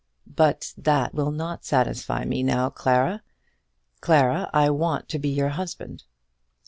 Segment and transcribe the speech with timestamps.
[0.35, 3.21] "But that will not satisfy me now, Clara.
[3.99, 6.05] Clara, I want to be your husband."